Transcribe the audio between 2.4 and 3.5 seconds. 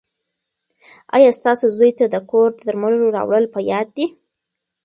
د درملو راوړل